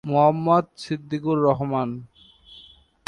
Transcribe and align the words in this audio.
Mohammad Siddiqur 0.03 1.37
Rahman 1.43 1.89